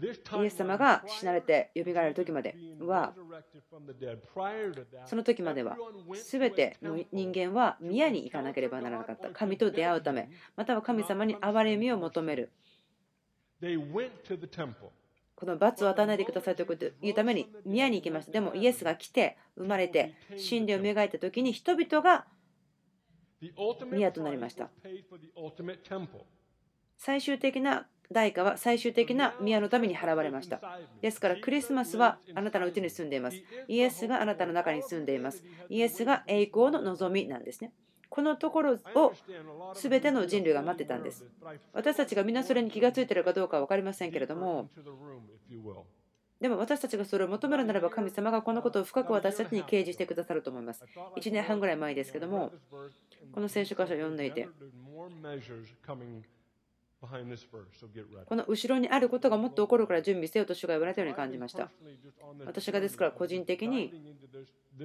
[0.00, 3.14] イエス様が死なれて蘇られる時までは
[5.06, 5.76] その時までは
[6.30, 9.30] 全ての人間は宮に行かなければならなかった。
[9.30, 12.52] 神と出会うためまたは神様に憐れみを求める。
[15.34, 18.32] この罰を与えないでくださいというために宮に行きました。
[18.32, 22.26] でもイエスが来て生まれて死んで蘇った時に人々が
[23.86, 24.68] 宮となりました
[26.96, 30.60] 最終的な代価は最終的な宮のために払われました。
[31.02, 33.42] ですからクリスマスはあなたのうちに住んでいます。
[33.68, 35.44] イエスがあなたの中に住んでいます。
[35.68, 37.72] イエスが栄光の望みなんですね。
[38.08, 39.12] このところを
[39.74, 41.26] 全ての人類が待ってたんです。
[41.74, 44.70] 私たちが皆それに気がついているかどうかは分かりませんけれども、
[46.40, 50.84] でも私たちがそれを求めるならば神様がこのことを深く私たちに掲示してくださると思います。
[51.16, 52.52] 1年半ぐらい前ですけども、
[53.32, 54.48] この聖書箇所を読んでいて、
[57.00, 61.70] この後ろにあることがもっと起こるから準備せよと主が言われたように感じました。
[62.44, 63.92] 私がですから個人的に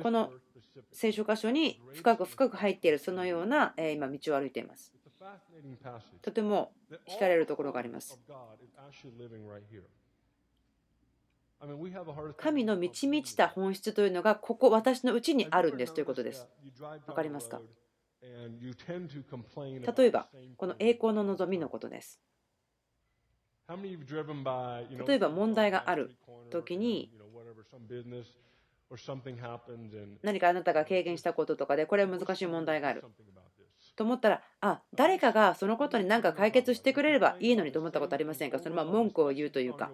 [0.01, 0.31] この
[0.91, 4.93] 聖書箇所に深く深く入っているそのような今道を歩いています。
[6.21, 6.71] とても
[7.07, 8.19] 惹かれるところがあります。
[12.37, 16.47] 神の満ち満ちた本質というのがここ私のうちにあるんですということです。
[17.07, 17.61] わかりますか？
[18.23, 22.21] 例えば、この栄光の望みのことです。
[25.07, 26.15] 例えば問題がある
[26.51, 27.11] 時に
[30.21, 33.03] 何かあなたが経験したこととかでこれは難しい問題がある。
[33.95, 38.59] と思ったらあ誰かがそのことに何か解決してくれればいいのにと思ったことありませんか？
[38.59, 39.91] そのまあ文句を言うというか。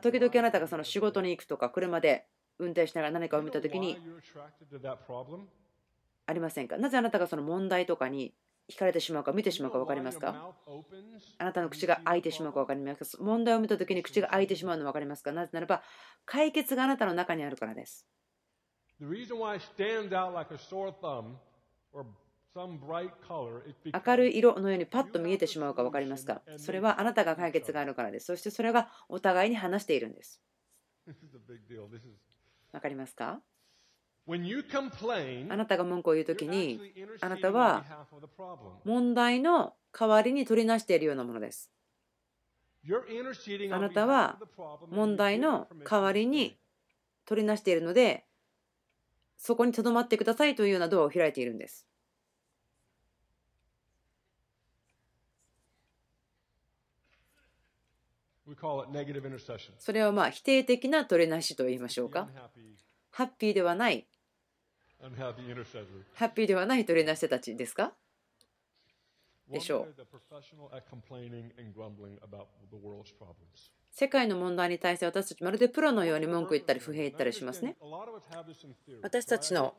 [0.00, 2.26] 時々あなたがその仕事に行くとか車で
[2.58, 3.96] 運転しながら何かを見た時に
[6.30, 6.78] ありませんか？
[6.78, 8.34] なぜあなたがその問題とかに
[8.68, 10.54] 引かれてしまうか見てしまうか分かりますか？
[11.38, 13.22] あなたの口が開いてしまうか分かりますか？
[13.22, 15.32] 問題を見たときに口が開いてしまうの分かりますか？
[15.32, 15.82] なぜならば
[16.24, 18.06] 解決があなたの中にあるからです。
[24.06, 26.42] 明るい色のようにパッと見えてしまうか分かりますか？
[26.58, 28.26] それはあなたが解決があるからです。
[28.26, 30.40] そしてそれがお互いに話しているんです。
[32.72, 33.40] 分かりますか？
[35.50, 36.80] あなたが文句を言うときに、
[37.20, 37.84] あなたは
[38.84, 41.70] 問題の代わりに取りなしているようなものです。
[43.70, 44.38] あなたは
[44.90, 46.58] 問題の代わりに
[47.26, 48.26] 取りなしているので、
[49.36, 51.86] そこにとどまってくださいというようなドアを開いているんです。
[59.78, 62.28] それはまあ否定的な取りなしと言いましょうか。
[63.20, 64.06] ハッピーではない
[66.14, 67.92] ハッピーではないトレーナー人たちですか？
[69.50, 69.94] でしょう。
[73.92, 77.76] 世界の問題に対して私たちまるでプロのように文句言ったり不平言ったりしますね。
[79.02, 79.74] 私たちの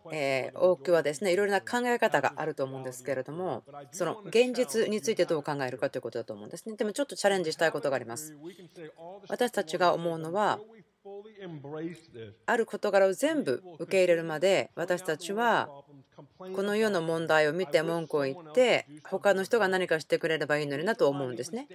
[0.53, 6.75] 多くはですねいろいろな考え方があると思うんですけれどもその現実についてどう考えるかということだと思うんですね。
[6.75, 8.37] でもちょっとチャレンジしたいことがあります。
[9.29, 10.59] 私たちが思うのは
[12.45, 15.69] ある事柄を全部受け入れるまで私たちは
[16.37, 21.67] この世の問題を見て文句を言って他の人が何かしてくれればいいのになと思うんですね。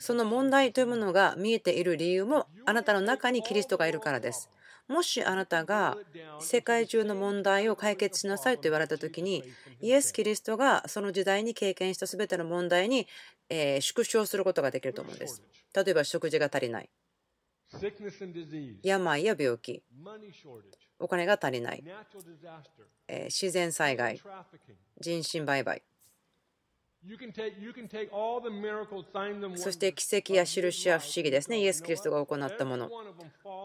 [0.00, 4.50] その問題というものが見えている理由もあなたの中にキリストがいるからです。
[4.88, 5.96] もしあなたが
[6.40, 9.42] 世界中の問題を解決しなさいと言われた時に
[9.80, 13.06] イエス・キリストがその時代に経験した全ての問題に
[13.80, 15.42] 縮小することができると思うんです。
[15.74, 16.88] 例えば食事が足りない。
[18.82, 19.82] 病や病気、
[20.98, 21.84] お金が足りない、
[23.24, 24.20] 自然災害、
[25.00, 25.82] 人身売買、
[29.56, 32.90] そして奇跡や印や不思議ですね、イエス・キリストが行ったもの。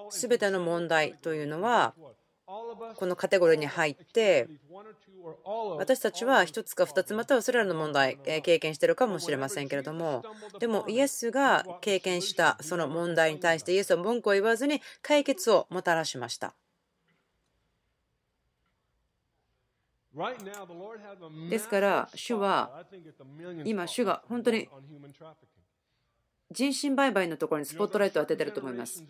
[0.09, 1.95] すべての問題というのは、
[2.95, 4.47] このカテゴリーに入って
[5.77, 10.23] 私たちは1つか2つまたはそれらの問題経験してるかもしれませんけれども
[10.59, 16.53] でもイエスが経験したその問題に対してイエスは文句を言わずに解決をもたらしました。
[21.49, 22.83] ですから主は
[23.63, 24.67] 今主が本当に
[26.51, 29.03] 人身売買のところにスポットライトを当ててると思います。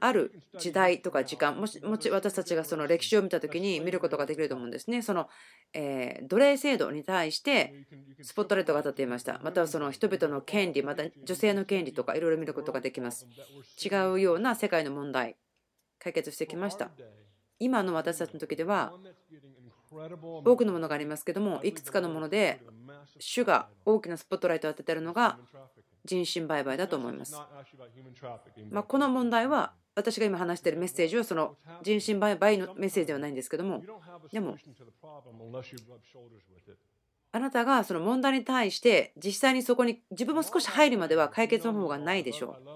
[0.00, 5.02] ある時代とか時間、もしもし私たちがその歴史を見たときに見ることができると思うんですね。
[5.02, 5.28] その、
[5.72, 7.86] え奴隷制度に対して
[8.22, 9.40] スポットライトが当たっていました。
[9.42, 13.26] またはその人々の権利、また女性の権利とかいろいろ見ることができます。
[13.84, 15.36] 違うような世界の問題、
[15.98, 16.90] 解決してきました。
[17.60, 18.92] 今の私たちの時では
[20.44, 22.60] 多くのものがありますけどもいくつかのもので
[23.18, 25.38] 主が大きなスポットライトを当てているのが
[26.04, 27.34] 人身売買だと思います。
[28.70, 33.82] まあ、この問題は私が今話しているメッセージはその人身売買のメッセージではないんですけども
[34.32, 34.56] でも
[37.30, 42.68] あなたがその問題に対して実際にそこに自分も少し入るまでは解決の方がないでしょう。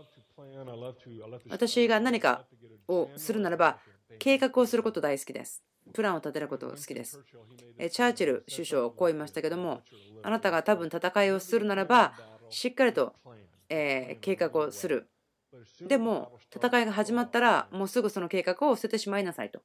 [1.49, 2.45] 私が何か
[2.89, 3.79] をするならば
[4.19, 5.63] 計画をすること大好きです。
[5.93, 7.21] プランを立てることが好きです。
[7.79, 9.83] チャーチル首相こう言いましたけども
[10.23, 12.13] あなたが多分戦いをするならば
[12.53, 13.15] しっかりと、
[13.69, 15.09] え計画をする。
[15.81, 19.63] でも、戦いが始まったら、もうすぐその計画を捨ててしまいなさいと。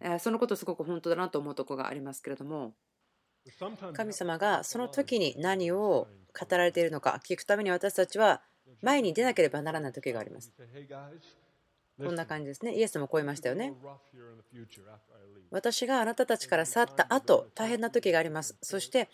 [0.20, 2.74] そのことすごく本当だなと思うところがありますけれども、
[3.94, 6.08] 神様がその時に何を
[6.38, 8.42] 語られているのか聞くために私たちは
[8.82, 10.52] 前に出なければならない時があります。
[11.98, 12.74] こんな感じですね。
[12.74, 13.74] イエスもこう言いましたよね。
[15.50, 18.56] 私があなたたちから去った後、大変な時があります。
[18.62, 19.08] そして、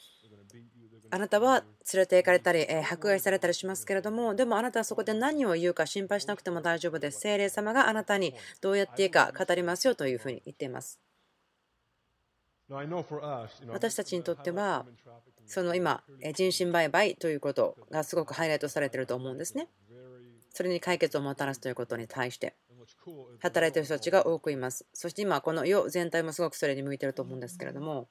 [1.10, 7.20] あなたは連れて行かれたり、迫害されたりしますけれども、でもあなたはそこで何を言うか心配しなくても大丈夫です。
[7.20, 11.00] 精霊様があなたにどうやっていいか語りますよというふうに言っています。
[13.68, 14.84] 私たちにとっては、
[15.46, 16.04] その今、
[16.34, 19.68] 人身売買ということがすごくハイライトされていると思うんですね。
[20.50, 22.54] それに解決をもたらすということに対して。
[23.40, 24.86] 働いている人たちが多くいます。
[24.92, 28.08] そして今、この世全体もすごくそれに向いていると思うんですけれども、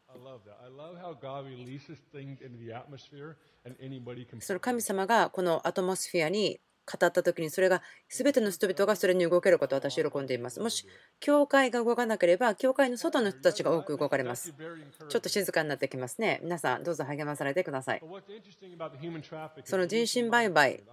[4.41, 6.59] その神様がこのアトモスフィアに
[6.89, 10.59] 語った時にそれが全ての人々がそれに動けることを私喜んでいます。
[10.61, 10.87] もし
[11.19, 14.53] 教会が動かなければ教会の外の人たちが多く動かれます。
[15.09, 16.39] ちょっと静かになってきますね。
[16.43, 18.01] 皆さんどうぞ励まされてください。
[19.65, 20.83] その人身売買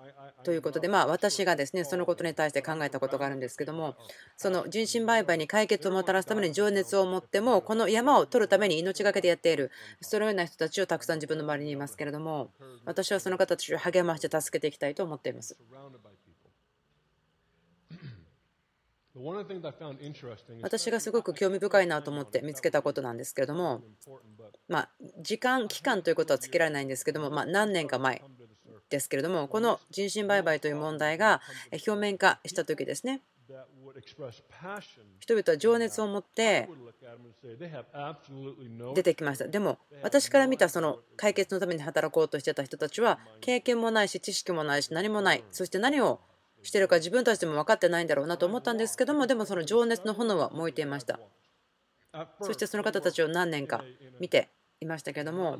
[0.42, 3.94] ということで、まあ、私がですねそのことに対して考えたことがあるんですけども
[4.36, 9.70] その人身売買に解決をもたらすために情熱を持ってもこの山を取るために命がけでやっている
[10.00, 12.50] そのような人たちをたくさん自分の周りにいますけれども
[12.84, 15.56] 私はその方たちを励まして助けていきたいと思っています。
[20.62, 23.82] 私がすごく興味深いなと思って見つけたことなんですけれども、
[24.68, 24.88] まあ、
[25.20, 28.22] 時間、期間ということはつけられないんですけども、まあ、何年か前
[28.90, 31.40] ですけれども、この人身売買という問題が
[31.72, 33.22] 表面化した時ですね、
[35.20, 36.68] 人々は情熱を持って
[38.94, 39.46] 出てきました。
[39.46, 45.44] でも私から見たその解決のために働こうとしてた人たちは経験もないし知識もないし何もない。
[45.52, 46.20] そして何を
[46.64, 51.20] してるか自分たちでも分かってないんだろうなと思ったんですけどもでもその情熱の炎は燃えていました。
[52.40, 53.84] そしてその方たちを何年か
[54.20, 54.48] 見て
[54.80, 55.58] いましたけども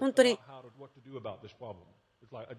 [0.00, 0.38] 本当に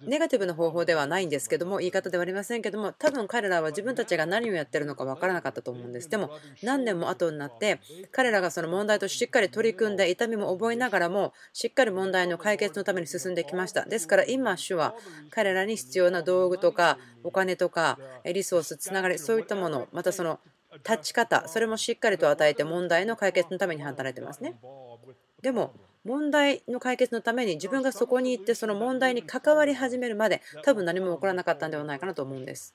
[0.03, 6.09] ネガティブな方法ではないんですけども言い方ではありませんけども多分彼らは自分たちが何をやってるのか分からなかったと思うんです。
[6.09, 6.31] でも
[6.63, 7.79] 何年も後になって
[8.11, 13.85] 彼らがその問題としっかり取り組んで痛みも覚えながらもしっかり問題の解決のために進んできました。
[13.85, 14.95] ですから今主は
[15.29, 20.39] 彼らに必要な道具とかお金とかリソースつながりそういったものまたその
[20.87, 24.59] 立ち方それもしっかりと与えて問題の解決のために働いてますね。
[25.41, 25.73] でも
[26.05, 32.73] 問題の解決のために自分がそこに行ってその問題に関わり始めるまで多分何も起こらなかったんではないかなと思うんです。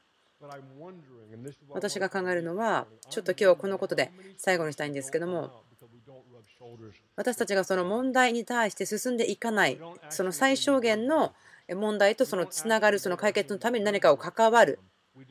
[1.70, 5.62] 私が考えるのはちょっと今日はこのことで最後にしたいんですけども
[7.16, 9.78] 私たちがその問題に対して進んでいかない
[10.10, 11.32] その最小限の
[11.74, 14.80] 問題とそのつながるその解決のために何かを関わる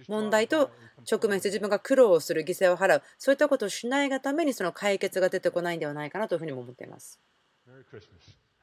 [0.07, 0.71] 問題と
[1.09, 7.19] 直面して自分が苦労をする犠牲を払うそういったことをしないがためにその解決が出てこないんではないかなというふうにも思っています。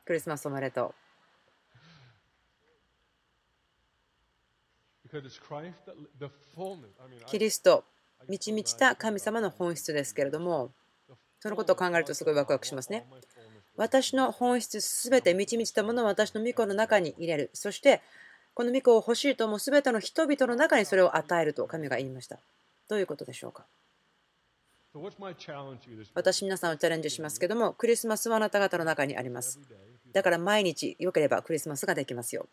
[0.04, 0.94] クリスマスおめでと
[5.12, 5.18] う。
[7.26, 7.84] キリスト、
[8.28, 10.70] 満ち満ちた神様の本質ですけれども、
[11.40, 13.06] そのことを考えるとすごいワクワクしますね。
[13.76, 17.50] 私の本質すべて満ち満ちたものを私の御子の中に入れる。
[17.54, 18.02] そして、
[18.52, 22.38] この御子を欲しいと思うすべての人々の中にそれを与えると神が言いました。
[22.88, 23.64] どういうことでしょうか？
[26.14, 29.60] 私皆さんをチャレンジしますけどもクリスマスはあなた方の中にあります。
[30.12, 32.48] だから毎日良ければクリスマスができますよ。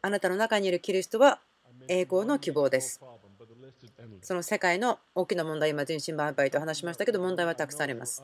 [0.00, 1.40] あなたの中にいるキリストは
[1.88, 3.00] 栄光の希望です。
[4.22, 8.22] その世界の大きな問題今人身売買と話しましたけど問題はたくさんあります。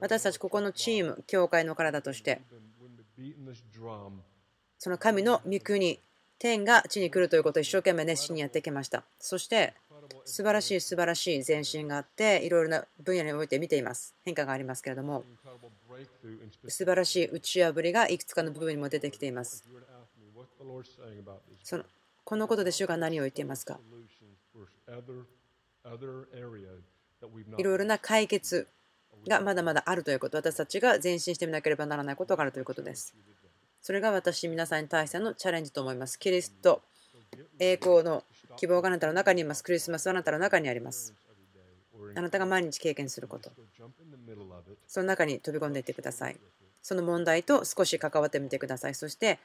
[0.00, 2.40] 私たちここのチーム教会の体として
[4.78, 6.00] その神の御国
[6.38, 9.04] 天が地に来るということを一生懸命熱心にやってきました。
[9.18, 9.74] そして
[10.24, 14.14] 素晴らしい素晴らしい前進があっていろいろな分野において見ています。
[14.24, 15.24] 変化がありますけれども。
[16.68, 19.64] 素晴らしい打ち破りがいくつかの部分にも出てきています。
[21.62, 21.84] その
[22.24, 23.78] このことで主が何を言っていますか？
[27.58, 28.66] いろいろな解決
[29.28, 30.38] がまだまだあるということ。
[30.38, 33.14] 私たちが前進してみなければならないことがあるということです。
[33.80, 36.18] それが私皆さんに対してのチャレンジと思います。
[36.18, 36.82] キリスト
[37.58, 38.24] 栄光の
[38.56, 39.62] 希望があなたの中にいます。
[39.62, 41.14] クリスマスはあなたの中にあります。
[42.16, 43.50] あなたが毎日経験すること。
[44.86, 46.36] その中に飛び込んでいってください。
[46.82, 48.94] その問題と少し関わってみてください。
[48.94, 49.38] そして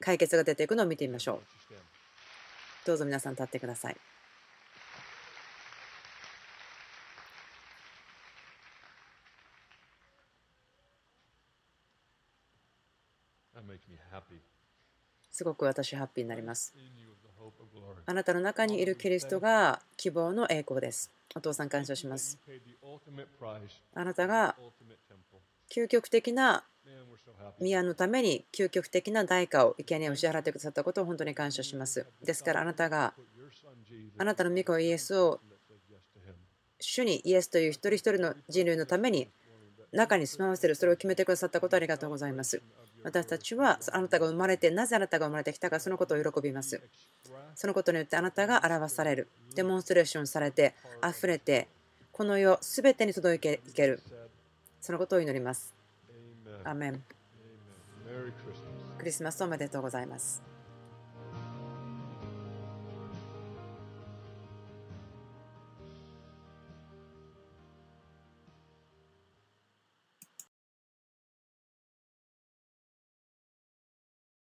[0.00, 1.74] 解決が出ていくのを見てみましょう。
[2.84, 3.96] どうぞ皆さん立ってください。
[15.30, 16.74] すごく私ハッピーになります。
[18.06, 21.10] あなたの中にいるキリストが希望の栄光です。
[21.34, 22.38] お父さん感謝します。
[23.94, 24.56] あなたが
[25.74, 26.64] 究極的な
[27.60, 32.06] 宮のために究極的な代価を生贄を支払ってくださったことを本当に感謝します。
[32.22, 33.14] ですからあなたが
[34.18, 35.40] あなたの御子イエスを
[36.80, 39.28] 主にイエスという一人一人の人類のために
[39.92, 42.60] 中に住まわせるそれを決めてくださったことありがとうございます。
[43.04, 46.80] 私たちはあなたが生まれてなぜあなたが生まれてきたかそのことを喜びます。
[47.54, 50.74] そのことによってあなたが表されるデモンストレーションされて
[51.06, 51.68] 溢れて
[52.12, 54.02] この世すべてに届けいける
[54.80, 55.74] そのことを祈ります。
[56.64, 57.02] アメン
[58.98, 60.51] クリスマスおめでとうございます。